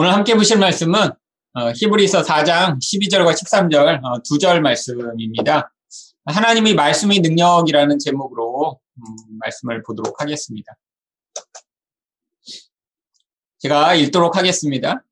[0.00, 1.10] 오늘 함께 보실 말씀은
[1.54, 5.72] 어, 히브리서 4장 12절과 13절 어, 두절 말씀입니다.
[6.24, 9.02] 하나님의 말씀의 능력이라는 제목으로 음,
[9.40, 10.76] 말씀을 보도록 하겠습니다.
[13.58, 15.02] 제가 읽도록 하겠습니다.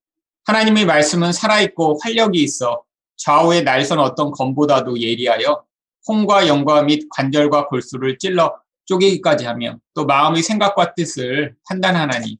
[0.44, 2.84] 하나님의 말씀은 살아있고 활력이 있어
[3.16, 5.64] 좌우의 날선 어떤 검보다도 예리하여
[6.06, 12.38] 홍과 영과 및 관절과 골수를 찔러 쪼개기까지 하며 또 마음의 생각과 뜻을 판단하나니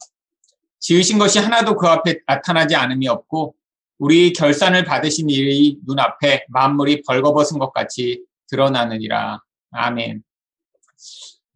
[0.79, 3.55] 지으신 것이 하나도 그 앞에 나타나지 않음이 없고
[3.99, 9.41] 우리 결산을 받으신 이의 눈앞에 만물이 벌거벗은 것 같이 드러나느니라.
[9.71, 10.23] 아멘.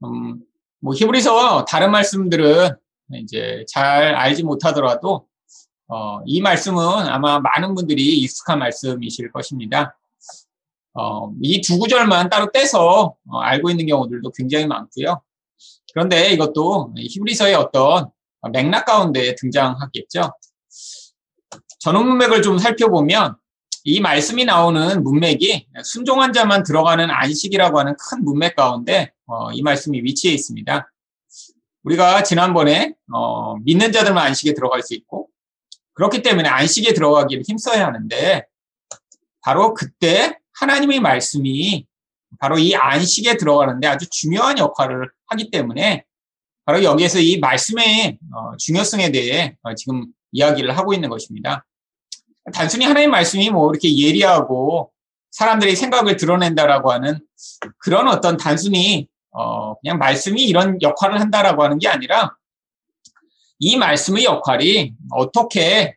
[0.05, 0.41] 음,
[0.81, 2.71] 뭐 히브리서 다른 말씀들은
[3.15, 5.27] 이제 잘 알지 못하더라도
[5.89, 9.99] 어, 이 말씀은 아마 많은 분들이 익숙한 말씀이실 것입니다.
[10.95, 15.21] 어, 이 두 구절만 따로 떼서 어, 알고 있는 경우들도 굉장히 많고요.
[15.93, 18.11] 그런데 이것도 히브리서의 어떤
[18.53, 20.33] 맥락 가운데 등장하겠죠.
[21.79, 23.37] 전원 문맥을 좀 살펴보면
[23.85, 30.03] 이 말씀이 나오는 문맥이 순종한 자만 들어가는 안식이라고 하는 큰 문맥 가운데 어, 이 말씀이
[30.03, 30.93] 위치해 있습니다.
[31.85, 35.29] 우리가 지난번에 어, 믿는 자들만 안식에 들어갈 수 있고
[35.95, 38.47] 그렇기 때문에 안식에 들어가기를 힘써야 하는데
[39.41, 41.87] 바로 그때 하나님의 말씀이
[42.39, 46.05] 바로 이 안식에 들어가는데 아주 중요한 역할을 하기 때문에
[46.65, 51.67] 바로 여기에서 이 말씀의 어, 중요성에 대해 어, 지금 이야기를 하고 있는 것입니다.
[52.53, 54.91] 단순히 하나님 말씀이 뭐 이렇게 예리하고
[55.31, 57.21] 사람들이 생각을 드러낸다라고 하는
[57.79, 62.37] 그런 어떤 단순히 어 그냥 말씀이 이런 역할을 한다라고 하는 게 아니라
[63.59, 65.97] 이 말씀의 역할이 어떻게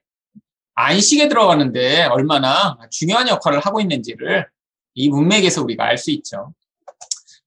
[0.76, 4.48] 안식에 들어가는데 얼마나 중요한 역할을 하고 있는지를
[4.96, 6.54] 이 문맥에서 우리가 알 수 있죠.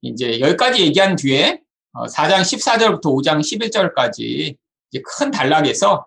[0.03, 1.61] 이제 여기까지 얘기한 뒤에
[2.05, 4.57] 4장 어, 14절부터 5장 11절까지
[5.03, 6.07] 큰 단락에서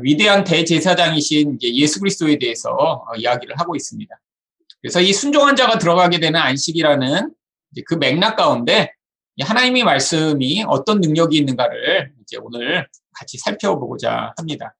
[0.00, 4.14] 위대한 대제사장이신 예수 그리스도에 대해서 어, 이야기를 하고 있습니다.
[4.80, 7.34] 그래서 이 순종한 자가 들어가게 되는 안식이라는
[7.86, 8.92] 그 맥락 가운데
[9.40, 14.74] 하나님의 말씀이 어떤 능력이 있는가를 이제 오늘 같이 살펴보고자 합니다.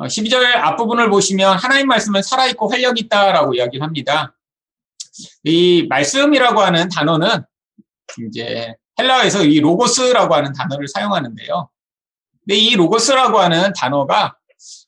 [0.00, 4.34] 12절 어, 앞부분을 보시면 하나님 말씀은 살아있고 활력 있다라고 이야기를 합니다.
[5.44, 7.42] 이 말씀이라고 하는 단어는
[8.26, 11.68] 이제 헬라어에서 이 로고스라고 하는 단어를 사용하는데요.
[12.40, 14.36] 근데 이 로고스라고 하는 단어가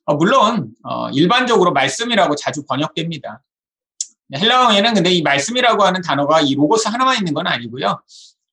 [0.04, 3.42] 어, 물론 어, 일반적으로 말씀이라고 자주 번역됩니다.
[4.34, 8.02] 헬라어에는 근데 이 말씀이라고 하는 단어가 이 로고스 하나만 있는 건 아니고요.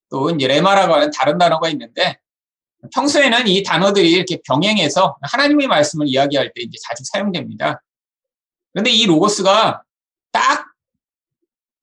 [0.09, 2.19] 또 이제 레마라고 하는 다른 단어가 있는데
[2.93, 7.83] 평소에는 이 단어들이 이렇게 병행해서 하나님의 말씀을 이야기할 때 이제 자주 사용됩니다.
[8.73, 9.83] 그런데 이 로고스가
[10.31, 10.67] 딱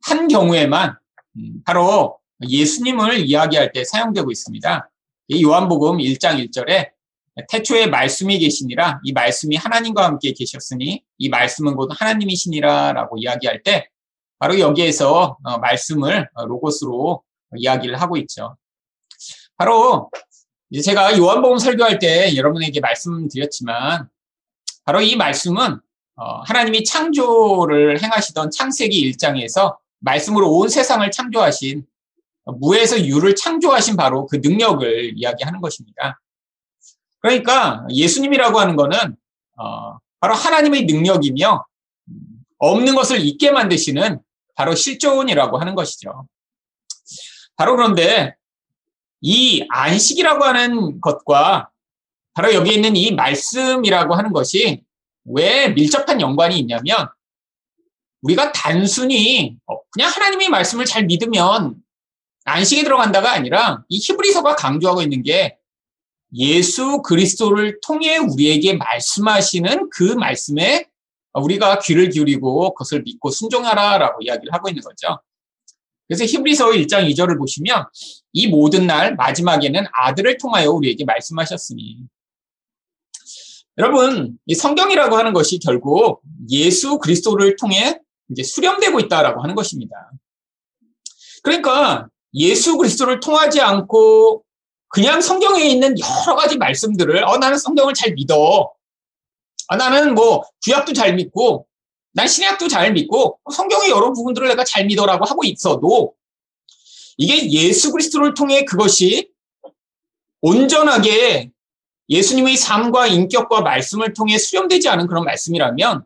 [0.05, 0.97] 한 경우에만
[1.37, 2.19] 음, 바로
[2.49, 4.91] 예수님을 이야기할 때 사용되고 있습니다.
[5.29, 6.91] 이 요한복음 1장 1절에
[7.49, 13.89] 태초에 말씀이 계시니라 이 말씀이 하나님과 함께 계셨으니 이 말씀은 곧 하나님이시니라라고 이야기할 때
[14.39, 17.23] 바로 여기에서 어, 말씀을 로고스로
[17.57, 18.57] 이야기를 하고 있죠.
[19.57, 20.11] 바로
[20.83, 24.09] 제가 요한복음 설교할 때 여러분에게 말씀드렸지만
[24.85, 25.81] 바로 이 말씀은
[26.17, 31.85] 어, 하나님이 창조를 행하시던 창세기 1장에서 말씀으로 온 세상을 창조하신
[32.45, 36.21] 무에서 유를 창조하신 바로 그 능력을 이야기하는 것입니다.
[37.21, 38.99] 그러니까 예수님이라고 하는 거는
[39.57, 41.65] 어, 바로 하나님의 능력이며
[42.59, 44.21] 없는 것을 있게 만드시는
[44.55, 46.29] 바로 실존이라고 하는 것이죠.
[47.57, 48.35] 바로 그런데
[49.21, 51.71] 이 안식이라고 하는 것과
[52.35, 54.83] 바로 여기 있는 이 말씀이라고 하는 것이
[55.25, 57.09] 왜 밀접한 연관이 있냐면
[58.23, 61.77] 우리가 단순히 어, 그냥 하나님의 말씀을 잘 믿으면
[62.45, 65.59] 안식에 들어간다가 아니라 이 히브리서가 강조하고 있는 게
[66.37, 70.89] 예수 그리스도를 통해 우리에게 말씀하시는 그 말씀에
[71.33, 75.21] 우리가 귀를 기울이고 그것을 믿고 순종하라라고 이야기를 하고 있는 거죠.
[76.07, 77.87] 그래서 히브리서 1장 2절을 보시면
[78.33, 81.99] 이 모든 날 마지막에는 아들을 통하여 우리에게 말씀하셨으니
[83.79, 86.21] 여러분 이 성경이라고 하는 것이 결국
[86.51, 87.99] 예수 그리스도를 통해
[88.31, 90.11] 이제 수렴되고 있다라고 하는 것입니다.
[91.43, 94.45] 그러니까 예수 그리스도를 통하지 않고
[94.89, 98.73] 그냥 성경에 있는 여러 가지 말씀들을 어 나는 성경을 잘 믿어.
[99.69, 101.67] 아, 나는 뭐 구약도 잘 믿고
[102.13, 106.15] 난 신약도 잘 믿고 성경의 여러 부분들을 내가 잘 믿어라고 하고 있어도
[107.17, 109.31] 이게 예수 그리스도를 통해 그것이
[110.41, 111.51] 온전하게
[112.09, 116.05] 예수님의 삶과 인격과 말씀을 통해 수렴되지 않은 그런 말씀이라면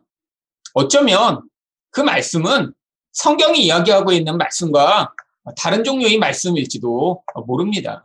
[0.73, 1.41] 어쩌면
[1.91, 2.73] 그 말씀은
[3.11, 5.13] 성경이 이야기하고 있는 말씀과
[5.57, 8.03] 다른 종류의 말씀일지도 모릅니다.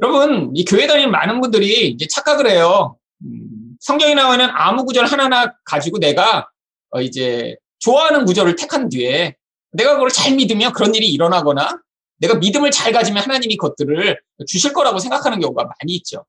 [0.00, 2.98] 여러분, 이 교회 다니는 많은 분들이 이제 착각을 해요.
[3.22, 6.48] 음, 성경에 나오는 아무 구절 하나하나 가지고 내가
[6.90, 9.36] 어 이제 좋아하는 구절을 택한 뒤에
[9.72, 11.78] 내가 그걸 잘 믿으면 그런 일이 일어나거나
[12.18, 16.24] 내가 믿음을 잘 가지면 하나님이 것들을 주실 거라고 생각하는 경우가 많이 있죠.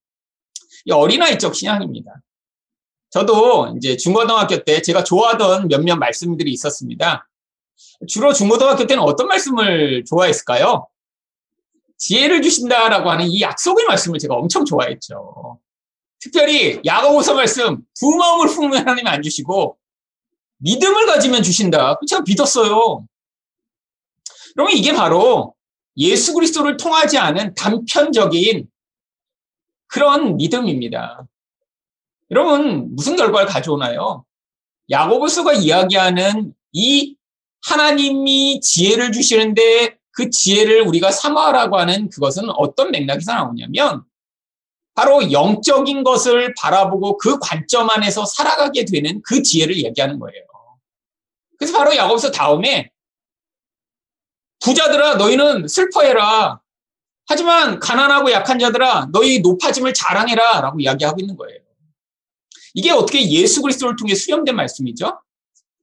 [0.85, 2.21] 이 어린아이적 신앙입니다.
[3.09, 7.27] 저도 이제 중고등학교 때 제가 좋아하던 몇몇 말씀들이 있었습니다.
[8.07, 10.88] 주로 중고등학교 때는 어떤 말씀을 좋아했을까요?
[11.97, 15.59] 지혜를 주신다라고 하는 이 약속의 말씀을 제가 엄청 좋아했죠.
[16.19, 19.77] 특별히 야고보서 말씀 두 마음을 품으면 하나님 안 주시고
[20.57, 22.00] 믿음을 가지면 주신다.
[22.07, 23.06] 제가 믿었어요.
[24.53, 25.53] 그러면 이게 바로
[25.97, 28.68] 예수 그리스도를 통하지 않은 단편적인
[29.88, 31.27] 그런 믿음입니다.
[32.31, 34.25] 여러분 무슨 결과를 가져오나요?
[34.89, 37.17] 야고보서가 이야기하는 이
[37.68, 44.04] 하나님이 지혜를 주시는데 그 지혜를 우리가 사모하라고 하는 그것은 어떤 맥락에서 나오냐면
[44.96, 50.44] 바로 영적인 것을 바라보고 그 관점 안에서 살아가게 되는 그 지혜를 얘기하는 거예요.
[51.60, 52.90] 그래서 바로 야고보서 다음에
[54.64, 56.62] 부자들아 너희는 슬퍼해라.
[57.28, 61.60] 하지만 가난하고 약한 자들아 너희 높아짐을 자랑해라 라고 이야기하고 있는 거예요.
[62.74, 65.19] 이게 어떻게 예수 그리스도를 통해 수렴된 말씀이죠?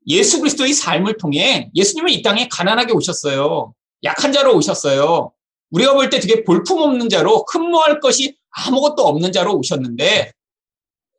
[0.06, 3.74] 예수 그리스도의 삶을 통해 예수님은 이 땅에 가난하게 오셨어요.
[4.04, 5.32] 약한 자로 오셨어요.
[5.70, 10.32] 우리가 볼 때 되게 볼품없는 자로 흠모할 것이 아무것도 없는 자로 오셨는데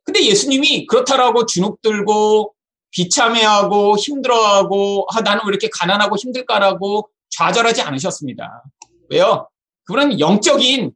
[0.04, 2.54] 근데 예수님이 그렇다라고 주눅 들고
[2.92, 8.62] 비참해하고 힘들어하고 아 나는 왜 이렇게 가난하고 힘들까라고 좌절하지 않으셨습니다.
[9.10, 9.48] 왜요?
[9.84, 10.92] 그분은 영적인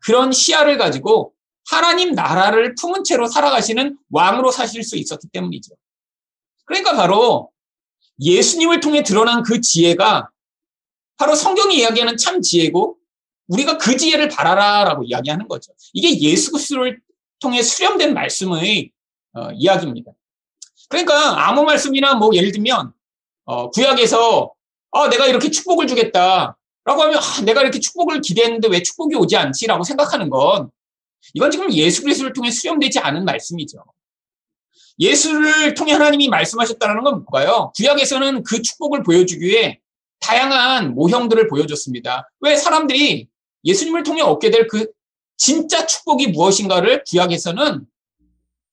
[0.00, 1.32] 그런 시야를 가지고
[1.68, 5.74] 하나님 나라를 품은 채로 살아가시는 왕으로 사실 수 있었기 때문이죠.
[6.66, 7.50] 그러니까 바로
[8.20, 10.28] 예수님을 통해 드러난 그 지혜가
[11.16, 12.98] 바로 성경이 이야기하는 참 지혜고
[13.48, 15.72] 우리가 그 지혜를 바라라라고 이야기하는 거죠.
[15.92, 17.00] 이게 예수 그리스도를
[17.38, 18.90] 통해 수렴된 말씀의
[19.34, 20.12] 어, 이야기입니다.
[20.88, 22.92] 그러니까 아무 말씀이나 뭐 예를 들면
[23.44, 24.52] 어, 구약에서
[24.92, 26.56] 아, 내가 이렇게 축복을 주겠다.
[26.84, 30.70] 라고 하면 아, 내가 이렇게 축복을 기대했는데 왜 축복이 오지 않지라고 생각하는 건
[31.34, 33.84] 이건 지금 예수 그리스도를 통해 수렴되지 않은 말씀이죠.
[34.98, 37.72] 예수를 통해 하나님이 말씀하셨다는 건 뭘까요?
[37.76, 39.80] 구약에서는 그 축복을 보여주기 위해
[40.20, 42.30] 다양한 모형들을 보여줬습니다.
[42.40, 43.28] 왜 사람들이
[43.64, 44.86] 예수님을 통해 얻게 될 그
[45.36, 47.86] 진짜 축복이 무엇인가를 구약에서는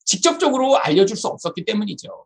[0.06, 2.26] 직접적으로 알려줄 수 없었기 때문이죠.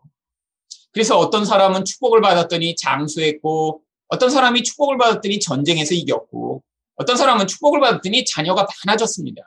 [0.91, 6.63] 그래서 어떤 사람은 축복을 받았더니 장수했고, 어떤 사람이 축복을 받았더니 전쟁에서 이겼고,
[6.95, 9.41] 어떤 사람은 축복을 받았더니 자녀가 많아졌습니다.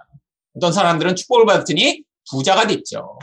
[0.57, 3.19] 어떤 사람들은 축복을 받았더니 부자가 됐죠.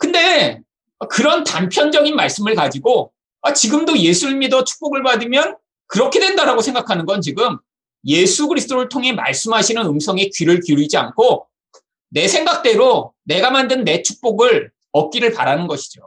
[0.00, 0.62] 근데
[1.10, 3.12] 그런 단편적인 말씀을 가지고
[3.42, 5.56] 아, 지금도 예수를 믿어 축복을 받으면
[5.86, 7.58] 그렇게 된다라고 생각하는 건 지금
[8.06, 11.46] 예수 그리스도를 통해 말씀하시는 음성에 귀를 기울이지 않고
[12.08, 16.02] 내 생각대로 내가 만든 내 축복을 얻기를 바라는 것이죠.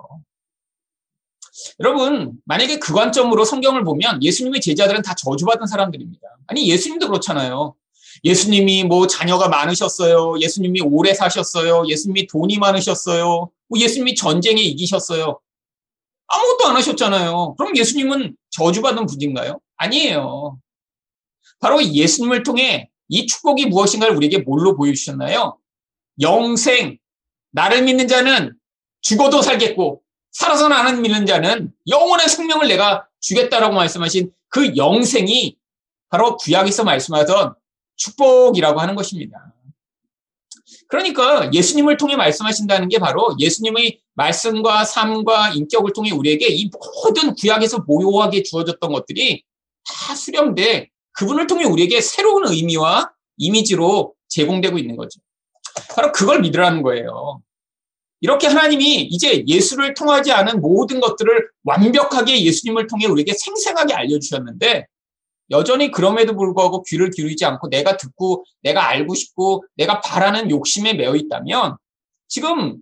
[1.80, 6.28] 여러분, 만약에 그 관점으로 성경을 보면 예수님의 제자들은 다 저주받은 사람들입니다.
[6.48, 7.76] 아니, 예수님도 그렇잖아요.
[8.24, 10.40] 예수님이 뭐 자녀가 많으셨어요.
[10.40, 11.86] 예수님이 오래 사셨어요.
[11.88, 13.50] 예수님이 돈이 많으셨어요.
[13.68, 15.40] 뭐 예수님이 전쟁에 이기셨어요.
[16.28, 17.56] 아무것도 안 하셨잖아요.
[17.58, 19.60] 그럼 예수님은 저주받은 분인가요?
[19.78, 20.58] 아니에요.
[21.60, 25.58] 바로 예수님을 통해 이 축복이 무엇인가를 우리에게 뭘로 보여주셨나요?
[26.22, 26.98] 영생.
[27.52, 28.56] 나를 믿는 자는
[29.02, 30.02] 죽어도 살겠고,
[30.32, 35.58] 살아서 나는 믿는 자는 영원한 생명을 내가 주겠다라고 말씀하신 그 영생이
[36.10, 37.54] 바로 구약에서 말씀하던
[38.04, 39.54] 축복이라고 하는 것입니다.
[40.88, 46.70] 그러니까 예수님을 통해 말씀하신다는 게 바로 예수님의 말씀과 삶과 인격을 통해 우리에게 이
[47.04, 49.44] 모든 구약에서 모호하게 주어졌던 것들이
[49.86, 55.20] 다 수렴돼 그분을 통해 우리에게 새로운 의미와 이미지로 제공되고 있는 거죠.
[55.96, 57.42] 바로 그걸 믿으라는 거예요.
[58.22, 64.88] 이렇게 하나님이 이제 예수를 통하지 않은 모든 것들을 완벽하게 예수님을 통해 우리에게 생생하게 알려주셨는데
[65.50, 71.16] 여전히 그럼에도 불구하고 귀를 기울이지 않고 내가 듣고 내가 알고 싶고 내가 바라는 욕심에 매여
[71.16, 71.78] 있다면
[72.28, 72.78] 지금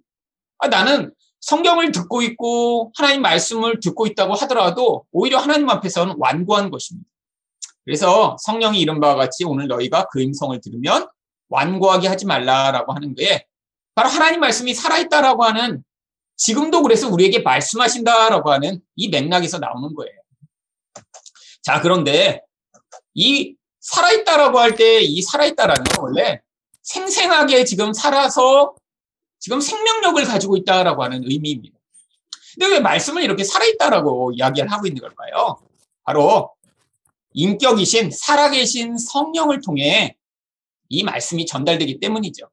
[0.60, 7.10] 아, 나는 성경을 듣고 있고 하나님 말씀을 듣고 있다고 하더라도 오히려 하나님 앞에서는 완고한 것입니다.
[7.84, 11.08] 그래서 성령이 이런 바와 같이 오늘 너희가 그 음성을 들으면
[11.50, 13.46] 완고하게 하지 말라라고 하는 게
[13.96, 15.84] 바로 하나님 말씀이 살아있다라고 하는
[16.38, 20.14] 지금도 그래서 우리에게 말씀하신다라고 하는 이 맥락에서 나오는 거예요.
[21.62, 22.42] 자, 그런데
[23.14, 26.42] 이 살아있다라고 할 때 이 살아있다라는 건 원래
[26.84, 28.76] 생생하게 지금 살아서
[29.40, 31.78] 지금 생명력을 가지고 있다라고 하는 의미입니다.
[32.54, 35.58] 근데 왜 말씀을 이렇게 살아있다라고 이야기를 하고 있는 걸까요?
[36.04, 36.52] 바로
[37.34, 40.16] 인격이신 살아계신 성령을 통해
[40.90, 42.50] 이 말씀이 전달되기 때문이죠.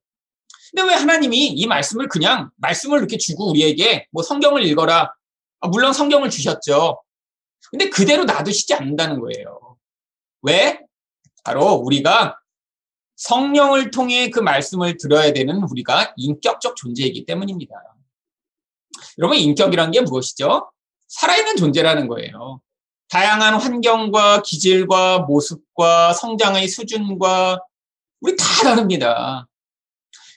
[0.71, 5.13] 근데 왜 하나님이 이 말씀을 그냥 말씀을 이렇게 주고 우리에게 뭐 성경을 읽어라.
[5.61, 7.03] 아, 물론 성경을 주셨죠.
[7.71, 9.68] 근데 그대로 놔두시지 않는다는 거예요.
[10.43, 10.81] 왜?
[11.45, 12.39] 바로 우리가
[13.17, 17.75] 성령을 통해 그 말씀을 들어야 되는 우리가 인격적 존재이기 때문입니다.
[19.19, 20.71] 여러분, 인격이란 게 무엇이죠?
[21.09, 22.61] 살아있는 존재라는 거예요.
[23.09, 27.61] 다양한 환경과 기질과 모습과 성장의 수준과
[28.21, 29.49] 우리 다 다릅니다.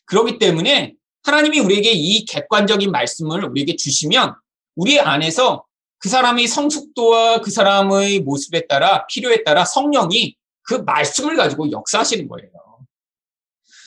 [0.05, 4.36] 그렇기 때문에 하나님이 우리에게 이 객관적인 말씀을 우리에게 주시면
[4.75, 5.65] 우리 안에서
[6.01, 12.50] 그 사람의 성숙도와 그 사람의 모습에 따라 필요에 따라 성령이 그 말씀을 가지고 역사하시는 거예요.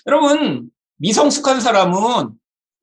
[0.06, 2.38] 여러분, 미성숙한 사람은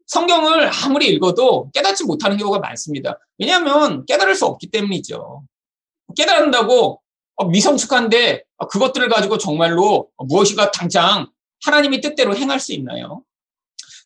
[0.07, 3.17] 성경을 아무리 읽어도 깨닫지 못하는 경우가 많습니다.
[3.37, 5.43] 왜냐하면 깨달을 수 없기 때문이죠.
[6.17, 7.01] 깨달은다고
[7.35, 11.31] 어, 미성숙한데 그것들을 가지고 정말로 무엇인가 당장
[11.63, 13.23] 하나님의 뜻대로 행할 수 있나요?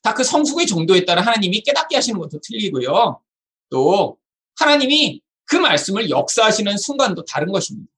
[0.03, 3.20] 다 그 성숙의 정도에 따라 하나님이 깨닫게 하시는 것도 틀리고요.
[3.72, 4.20] 또
[4.57, 7.91] 하나님이 그 말씀을 역사하시는 순간도 다른 것입니다.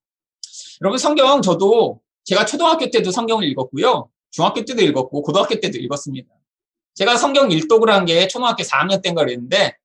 [0.81, 4.09] 여러분 성경 저도 제가 초등학교 때도 성경을 읽었고요.
[4.31, 6.27] 중학교 때도 읽었고 고등학교 때도 읽었습니다.
[6.95, 9.77] 제가 성경 일독을 한 게 초등학교 4학년 때인가 그랬는데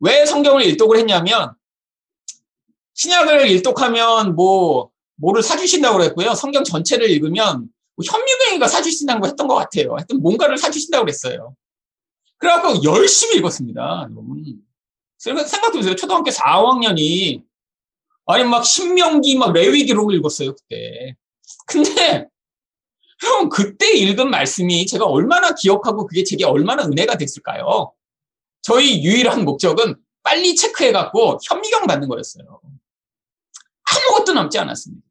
[0.00, 1.54] 왜 성경을 일독을 했냐면
[2.94, 6.34] 신약을 일독하면 뭐 뭐를 사주신다고 그랬고요.
[6.34, 9.94] 성경 전체를 읽으면 뭐 현미경이가 사주신다고 했던 것 같아요.
[9.94, 11.54] 하여튼 뭔가를 사주신다고 그랬어요.
[12.38, 14.08] 그래갖고 열심히 읽었습니다.
[15.20, 15.94] 생각해보세요.
[15.94, 17.44] 초등학교 4학년이
[18.26, 21.16] 아니 막 신명기 막 레위기록을 읽었어요 그때.
[21.66, 22.26] 근데
[23.20, 27.92] 형 그때 읽은 말씀이 제가 얼마나 기억하고 그게 제게 얼마나 은혜가 됐을까요?
[28.62, 32.60] 저희 유일한 목적은 빨리 체크해갖고 현미경 받는 거였어요.
[33.82, 35.06] 아무것도 남지 않았습니다.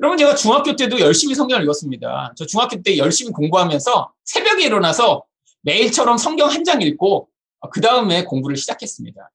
[0.00, 2.34] 여러분 제가 중학교 때도 열심히 성경을 읽었습니다.
[2.36, 5.24] 저 중학교 때 열심히 공부하면서 새벽에 일어나서
[5.62, 7.28] 매일처럼 성경 한 장 읽고
[7.72, 9.30] 그 다음에 공부를 시작했습니다.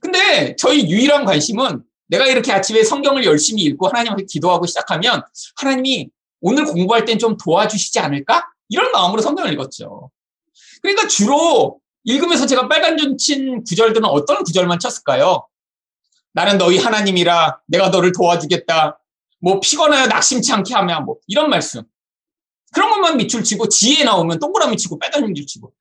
[0.00, 5.22] 근데 저희 유일한 관심은 내가 이렇게 아침에 성경을 열심히 읽고 하나님한테 기도하고 시작하면
[5.56, 6.10] 하나님이
[6.40, 8.46] 오늘 공부할 땐 좀 도와주시지 않을까?
[8.68, 10.10] 이런 마음으로 성경을 읽었죠.
[10.82, 15.46] 그러니까 주로 읽으면서 제가 빨간 줄 친 구절들은 어떤 구절만 쳤을까요?
[16.32, 18.98] 나는 너희 하나님이라 내가 너를 도와주겠다.
[19.40, 21.82] 뭐 피곤하여 낙심치 않게 하며 뭐 이런 말씀.
[22.74, 25.72] 그런 것만 밑줄 치고 지혜 나오면 동그라미 치고 빨간 줄 치고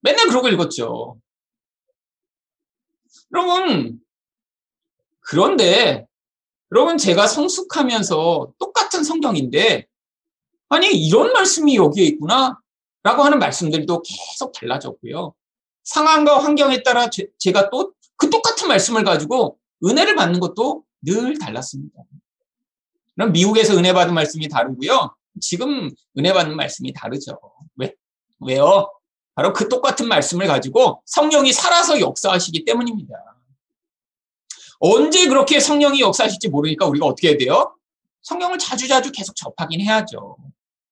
[0.00, 1.18] 맨날 그러고 읽었죠.
[3.32, 4.00] 여러분
[5.20, 6.06] 그런데
[6.72, 9.86] 여러분 제가 성숙하면서 똑같은 성경인데
[10.68, 12.58] 아니 이런 말씀이 여기에 있구나
[13.02, 15.34] 라고 하는 말씀들도 계속 달라졌고요.
[15.84, 22.02] 상황과 환경에 따라 제, 제가 또 그 똑같은 말씀을 가지고 은혜를 받는 것도 늘 달랐습니다.
[23.14, 25.16] 그럼 미국에서 은혜 받은 말씀이 다르고요.
[25.40, 27.40] 지금 은혜 받는 말씀이 다르죠.
[27.76, 27.94] 왜?
[28.40, 28.92] 왜요?
[29.40, 33.14] 바로 그 똑같은 말씀을 가지고 성령이 살아서 역사하시기 때문입니다.
[34.80, 37.74] 언제 그렇게 성령이 역사하실지 모르니까 우리가 어떻게 해야 돼요?
[38.20, 40.36] 성경을 자주자주 계속 접하긴 해야죠.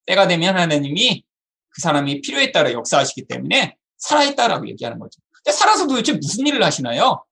[0.06, 1.24] 때가 되면 하나님이
[1.68, 5.20] 그 사람이 필요에 따라 역사하시기 때문에 살아있다라고 얘기하는 거죠.
[5.30, 7.22] 근데 살아서 도대체 무슨 일을 하시나요?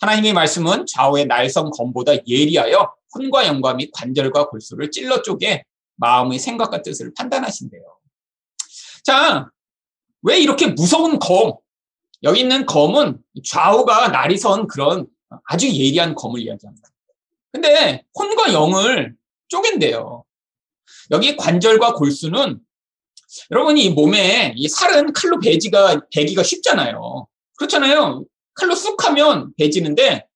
[0.00, 5.62] 하나님의 말씀은 좌우의 날성 검보다 예리하여 혼과 영과 및 관절과 골수를 찔러 쪼개
[5.96, 7.82] 마음의 생각과 뜻을 판단하신대요.
[9.02, 9.50] 자,
[10.22, 11.54] 왜 이렇게 무서운 검?
[12.22, 15.06] 여기 있는 검은 좌우가 날이 선 그런
[15.44, 16.88] 아주 예리한 검을 이야기합니다.
[17.52, 19.14] 근데 혼과 영을
[19.48, 20.24] 쪼갠대요.
[21.10, 22.60] 여기 관절과 골수는
[23.50, 27.26] 여러분이 이 몸에 이 살은 칼로 베지가 베기가 쉽잖아요.
[27.56, 28.24] 그렇잖아요.
[28.54, 30.26] 칼로 쑥 하면 베지는데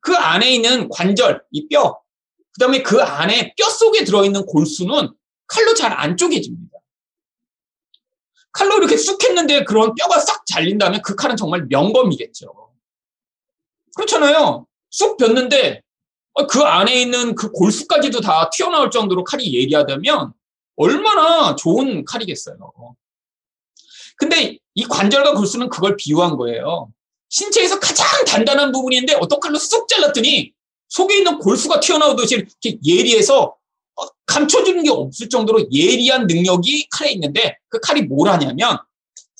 [0.00, 2.00] 그 안에 있는 관절, 이 뼈,
[2.52, 5.10] 그 다음에 그 안에 뼈 속에 들어 있는 골수는
[5.46, 6.67] 칼로 잘 안 쪼개집니다.
[8.52, 12.52] 칼로 이렇게 쑥 했는데 그런 뼈가 싹 잘린다면 그 칼은 정말 명검이겠죠.
[13.94, 14.66] 그렇잖아요.
[14.90, 15.82] 쑥 폈는데
[16.34, 20.32] 어, 그 안에 있는 그 골수까지도 다 튀어나올 정도로 칼이 예리하다면
[20.76, 22.56] 얼마나 좋은 칼이겠어요.
[24.16, 26.90] 근데 이 관절과 골수는 그걸 비유한 거예요.
[27.28, 30.52] 신체에서 가장 단단한 부분인데 어떤 칼로 쑥 잘랐더니
[30.88, 33.57] 속에 있는 골수가 튀어나오듯이 이렇게 예리해서 어,
[34.26, 38.78] 감춰주는 게 없을 정도로 예리한 능력이 칼에 있는데 그 칼이 뭘 하냐면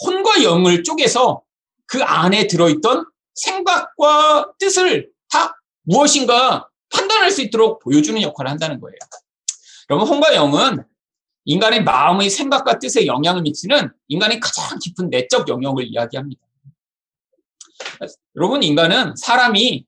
[0.05, 1.43] 혼과 영을 쪼개서
[1.87, 8.97] 그 안에 들어있던 생각과 뜻을 다 무엇인가 판단할 수 있도록 보여주는 역할을 한다는 거예요.
[9.91, 10.85] 여러분, 혼과 영은
[11.45, 16.43] 인간의 마음의 생각과 뜻에 영향을 미치는 인간의 가장 깊은 내적 영역을 이야기합니다.
[18.37, 19.87] 여러분, 인간은 사람이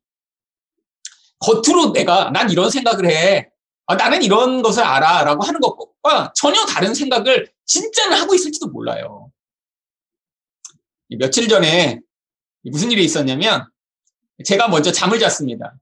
[1.39, 3.50] 겉으로 내가 난 이런 생각을 해.
[3.90, 5.25] 아, 나는 이런 것을 알아.
[5.25, 9.30] 라고 하는 것과 전혀 다른 생각을 진짜는 하고 있을지도 몰라요.
[11.18, 12.00] 며칠 전에
[12.62, 13.68] 무슨 일이 있었냐면
[14.44, 15.75] 제가 먼저 잠을 잤습니다.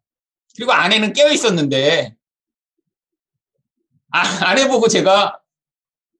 [0.56, 2.14] 그리고 아내는 깨어 있었는데
[4.10, 5.38] 아, 아내 보고 제가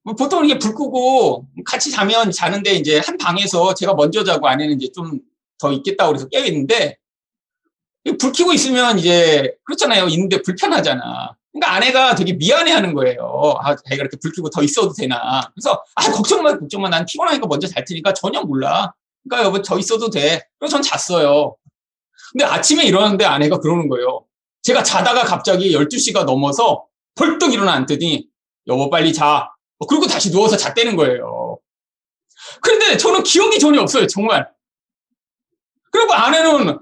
[0.03, 4.81] 뭐 보통 이게 불 끄고 같이 자면 자는데 이제 한 방에서 제가 먼저 자고 아내는
[4.81, 5.21] 이제 좀
[5.59, 6.97] 더 있겠다고 그래서 깨어 있는데
[8.19, 10.07] 불 켜고 있으면 이제 그렇잖아요.
[10.07, 11.37] 있는데 불편하잖아.
[11.59, 13.57] 그러니까 아내가 되게 미안해하는 거예요.
[13.61, 15.43] 아, 자기가 이렇게 불 켜고 더 있어도 되나.
[15.55, 16.89] 그래서 아 걱정 마, 걱정 마.
[16.89, 18.95] 난 피곤하니까 먼저 잘 테니까 전혀 몰라.
[19.25, 20.47] 그러니까 여보 더 있어도 돼.
[20.59, 21.57] 그래서 전 잤어요.
[22.33, 24.25] 근데 아침에 일어났는데 아내가 그러는 거예요.
[24.63, 28.29] 제가 자다가 갑자기 12시가 넘어서 벌떡 일어나 앉더니
[28.69, 29.51] 여보 빨리 자.
[29.89, 31.59] 그리고 다시 누워서 잤다는 거예요.
[32.61, 34.07] 그런데 저는 기억이 전혀 없어요.
[34.07, 34.49] 정말.
[35.91, 36.79] 그리고 아내는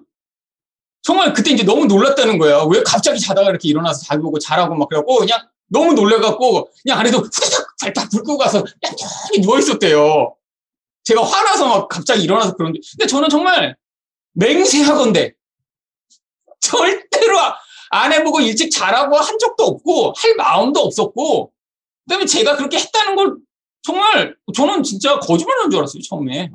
[1.07, 2.65] 정말 그때 이제 너무 놀랐다는 거야.
[2.65, 7.19] 왜 갑자기 자다가 이렇게 일어나서 자기 보고 자라고 막 그래갖고 그냥 너무 놀래갖고 그냥 아내도
[7.19, 10.35] 후다닥 발딱 불 끄고 가서 얌전히 누워있었대요.
[11.05, 12.81] 제가 화나서 막 갑자기 일어나서 그런데.
[12.99, 13.77] 근데 저는 정말
[14.33, 15.35] 맹세하건데
[16.59, 17.39] 절대로
[17.91, 21.53] 아내 보고 일찍 자라고 한 적도 없고 할 마음도 없었고
[22.09, 23.37] 그다음에 제가 그렇게 했다는 걸
[23.83, 26.51] 정말 저는 진짜 거짓말하는 줄 알았어요 처음에.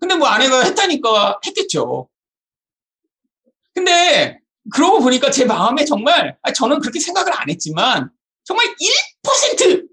[0.00, 2.08] 근데 뭐 아내가 했다니까 했겠죠.
[3.86, 4.40] 근데
[4.72, 8.10] 그러고 보니까 제 마음에 정말 저는 그렇게 생각을 안 했지만
[8.42, 9.86] 정말 1%,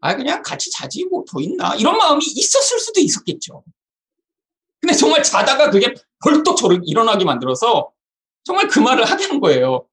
[0.00, 3.62] 아 그냥 같이 자지 뭐 더 있나 이런 마음이 있었을 수도 있었겠죠.
[4.80, 7.90] 근데 정말 자다가 그게 벌떡 저를 일어나게 만들어서
[8.44, 9.86] 정말 그 말을 하게 한 거예요.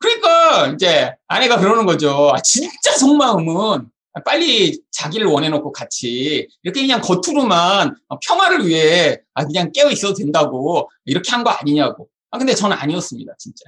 [0.00, 2.32] 그러니까 이제 아내가 그러는 거죠.
[2.34, 3.90] 아, 진짜 속마음은
[4.24, 7.94] 빨리 자기를 원해놓고 같이 이렇게 그냥 겉으로만
[8.26, 12.08] 평화를 위해 아, 그냥 깨어 있어도 된다고 이렇게 한 거 아니냐고.
[12.30, 13.64] 아, 근데 저는 아니었습니다, 진짜.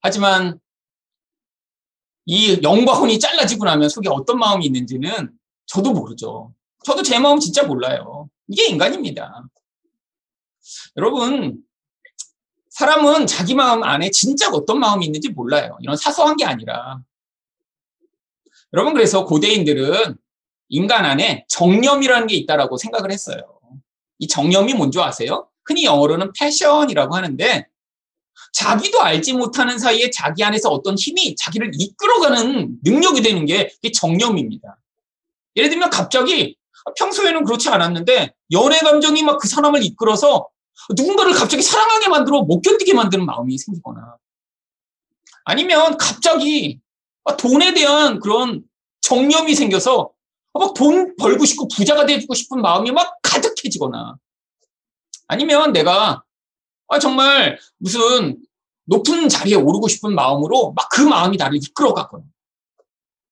[0.00, 0.58] 하지만
[2.26, 5.30] 이 영과 혼이 잘라지고 나면 속에 어떤 마음이 있는지는
[5.66, 6.52] 저도 모르죠.
[6.84, 8.28] 저도 제 마음 진짜 몰라요.
[8.48, 9.44] 이게 인간입니다.
[10.96, 11.62] 여러분,
[12.70, 15.76] 사람은 자기 마음 안에 진짜 어떤 마음이 있는지 몰라요.
[15.80, 17.00] 이런 사소한 게 아니라.
[18.72, 20.16] 여러분, 그래서 고대인들은
[20.68, 23.58] 인간 안에 정념이라는 게 있다라고 생각을 했어요.
[24.18, 25.48] 이 정념이 뭔지 아세요?
[25.68, 27.66] 흔히 영어로는 패션이라고 하는데
[28.52, 34.78] 자기도 알지 못하는 사이에 자기 안에서 어떤 힘이 자기를 이끌어가는 능력이 되는 게 정념입니다.
[35.56, 36.56] 예를 들면 갑자기
[36.98, 40.48] 평소에는 그렇지 않았는데 연애 감정이 막 그 사람을 이끌어서
[40.96, 44.16] 누군가를 갑자기 사랑하게 만들어 못 견디게 만드는 마음이 생기거나
[45.44, 46.80] 아니면 갑자기
[47.38, 48.62] 돈에 대한 그런
[49.02, 50.10] 정념이 생겨서
[50.54, 54.16] 막 돈 벌고 싶고 부자가 되고 싶은 마음이 막 가득해지거나
[55.28, 56.24] 아니면 내가
[56.88, 58.38] 아, 정말 무슨
[58.86, 62.24] 높은 자리에 오르고 싶은 마음으로 막 그 마음이 나를 이끌어 가거나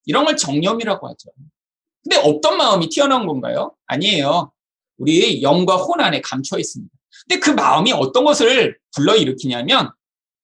[0.05, 1.29] 이런 걸 정념이라고 하죠.
[2.03, 3.75] 근데 어떤 마음이 튀어나온 건가요?
[3.87, 4.53] 아니에요.
[4.97, 6.93] 우리 영과 혼 안에 감춰 있습니다.
[7.27, 9.91] 근데 그 마음이 어떤 것을 불러일으키냐면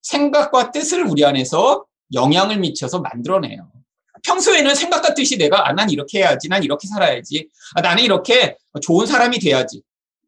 [0.01, 3.71] 생각과 뜻을 우리 안에서 영향을 미쳐서 만들어내요.
[4.23, 9.05] 평소에는 생각과 뜻이 내가 아, 난 이렇게 해야지, 난 이렇게 살아야지, 아, 나는 이렇게 좋은
[9.05, 9.81] 사람이 돼야지,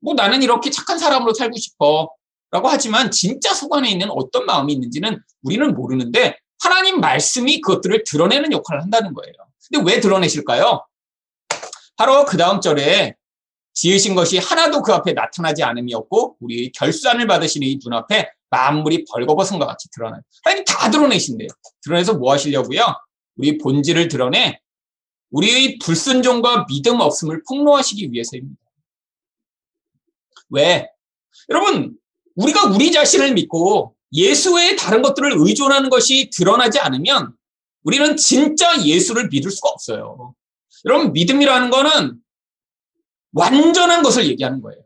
[0.05, 2.11] 뭐 나는 이렇게 착한 사람으로 살고 싶어.
[2.51, 8.51] 라고 하지만 진짜 속 안에 있는 어떤 마음이 있는지는 우리는 모르는데 하나님 말씀이 그것들을 드러내는
[8.51, 9.33] 역할을 한다는 거예요.
[9.67, 10.85] 근데 왜 드러내실까요?
[11.97, 13.15] 바로 그 다음 절에
[13.73, 19.65] 지으신 것이 하나도 그 앞에 나타나지 않음이었고 우리 결산을 받으시는 이 눈앞에 만물이 벌거벗은 것
[19.65, 20.21] 같이 드러나요.
[20.43, 21.47] 하나님 다 드러내신대요.
[21.81, 22.81] 드러내서 뭐 하시려고요?
[23.37, 24.59] 우리 본질을 드러내
[25.31, 28.64] 우리의 불순종과 믿음 없음을 폭로하시기 위해서입니다.
[30.49, 30.89] 왜?
[31.49, 31.97] 여러분,
[32.35, 37.33] 우리가 우리 자신을 믿고 예수 외에 다른 것들을 의존하는 것이 드러나지 않으면
[37.83, 40.33] 우리는 진짜 예수를 믿을 수가 없어요.
[40.85, 42.19] 여러분, 믿음이라는 거는
[43.33, 44.81] 완전한 것을 얘기하는 거예요.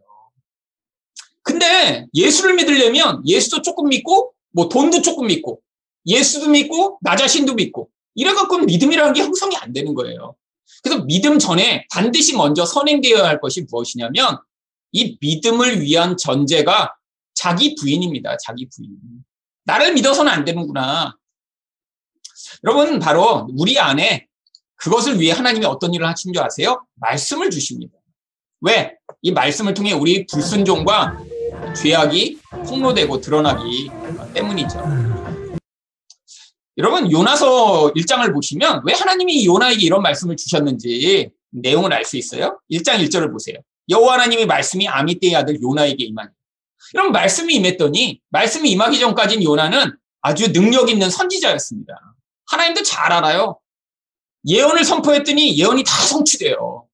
[1.43, 5.61] 근데 예수를 믿으려면 예수도 조금 믿고, 뭐 돈도 조금 믿고,
[6.05, 10.35] 예수도 믿고, 나 자신도 믿고, 이래갖고는 믿음이라는 게 형성이 안 되는 거예요.
[10.83, 14.39] 그래서 믿음 전에 반드시 먼저 선행되어야 할 것이 무엇이냐면,
[14.91, 16.95] 이 믿음을 위한 전제가
[17.33, 18.37] 자기 부인입니다.
[18.37, 18.97] 자기 부인.
[19.63, 21.15] 나를 믿어서는 안 되는구나.
[22.63, 24.27] 여러분, 바로 우리 안에
[24.75, 26.85] 그것을 위해 하나님이 어떤 일을 하신 줄 아세요?
[26.95, 27.93] 말씀을 주십니다.
[28.61, 28.95] 왜?
[29.21, 31.17] 이 말씀을 통해 우리 불순종과
[31.75, 33.89] 죄악이 폭로되고 드러나기
[34.33, 34.79] 때문이죠.
[36.77, 42.59] 여러분, 요나서 1장을 보시면 왜 하나님이 요나에게 이런 말씀을 주셨는지 내용을 알 수 있어요?
[42.71, 43.57] 1장 1절을 보세요.
[43.89, 46.29] 여호와 하나님의 말씀이 아미떼의 아들 요나에게 임하니
[46.93, 51.93] 이런 말씀이 임했더니 말씀이 임하기 전까지는 요나는 아주 능력 있는 선지자였습니다.
[52.47, 53.59] 하나님도 잘 알아요.
[54.47, 56.87] 예언을 선포했더니 예언이 다 성취돼요.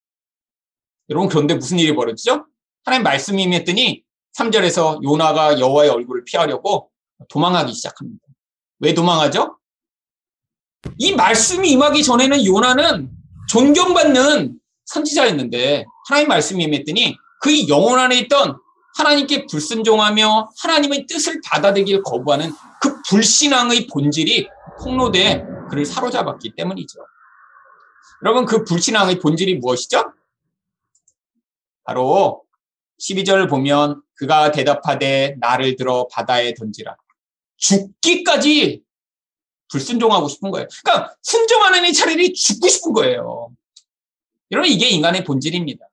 [1.10, 2.46] 여러분 그런데 무슨 일이 벌어지죠?
[2.84, 4.04] 하나님 말씀이 임했더니
[4.38, 6.92] 3절에서 요나가 여호와의 얼굴을 피하려고
[7.30, 8.26] 도망하기 시작합니다.
[8.80, 9.58] 왜 도망하죠?
[10.98, 13.10] 이 말씀이 임하기 전에는 요나는
[13.50, 18.58] 존경받는 선지자였는데 하나님 말씀이 임했더니 그 영혼 안에 있던
[18.98, 24.48] 하나님께 불순종하며 하나님의 뜻을 받아들이길 거부하는 그 불신앙의 본질이
[24.82, 27.00] 폭로돼 그를 사로잡았기 때문이죠.
[28.24, 30.14] 여러분 그 불신앙의 본질이 무엇이죠?
[31.84, 32.44] 바로
[33.02, 36.96] 12절을 보면 그가 대답하되 나를 들어 바다에 던지라.
[37.58, 38.84] 죽기까지
[39.70, 40.68] 불순종하고 싶은 거예요.
[40.84, 43.50] 그러니까 순종하는 이 차라리 죽고 싶은 거예요.
[44.52, 45.86] 여러분 이게 인간의 본질입니다.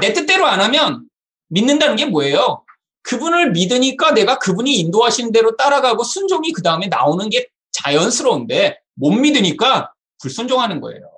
[0.00, 1.08] 내 뜻대로 안 하면
[1.48, 2.64] 믿는다는 게 뭐예요?
[3.02, 9.92] 그분을 믿으니까 내가 그분이 인도하신 대로 따라가고 순종이 그 다음에 나오는 게 자연스러운데 못 믿으니까
[10.20, 11.10] 불순종하는 거예요.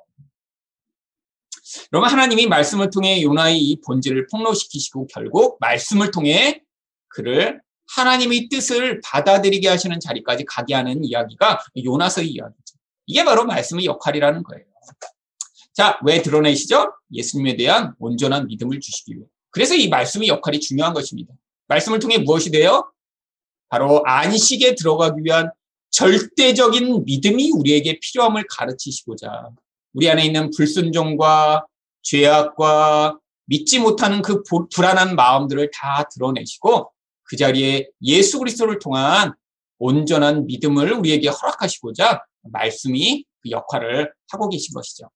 [1.93, 6.63] 여러분 하나님이 말씀을 통해 요나의 이 본질을 폭로시키시고 결국 말씀을 통해
[7.09, 7.61] 그를
[7.95, 12.77] 하나님의 뜻을 받아들이게 하시는 자리까지 가게 하는 이야기가 요나서의 이야기죠.
[13.07, 14.65] 이게 바로 말씀의 역할이라는 거예요.
[15.77, 16.95] 자, 왜 드러내시죠?
[17.13, 19.27] 예수님에 대한 온전한 믿음을 주시기 위해.
[19.51, 21.35] 그래서 이 말씀의 역할이 중요한 것입니다.
[21.69, 22.91] 말씀을 통해 무엇이 돼요?
[23.69, 25.51] 바로 안식에 들어가기 위한
[25.91, 29.51] 절대적인 믿음이 우리에게 필요함을 가르치시고자
[29.93, 31.67] 우리 안에 있는 불순종과
[32.03, 36.91] 죄악과 믿지 못하는 그 불안한 마음들을 다 드러내시고
[37.25, 39.35] 그 자리에 예수 그리스도를 통한
[39.79, 45.11] 온전한 믿음을 우리에게 허락하시고자 말씀이 그 역할을 하고 계신 것이죠.